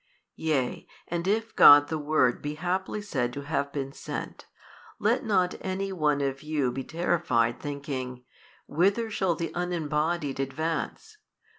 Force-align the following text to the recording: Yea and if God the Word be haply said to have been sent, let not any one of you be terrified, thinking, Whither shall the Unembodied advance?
Yea 0.37 0.87
and 1.09 1.27
if 1.27 1.55
God 1.55 1.89
the 1.89 1.99
Word 1.99 2.41
be 2.41 2.55
haply 2.55 3.03
said 3.03 3.31
to 3.33 3.41
have 3.41 3.71
been 3.71 3.91
sent, 3.93 4.47
let 4.97 5.23
not 5.23 5.53
any 5.63 5.91
one 5.91 6.21
of 6.21 6.41
you 6.41 6.71
be 6.71 6.83
terrified, 6.83 7.59
thinking, 7.59 8.23
Whither 8.65 9.11
shall 9.11 9.35
the 9.35 9.51
Unembodied 9.53 10.39
advance? 10.39 11.19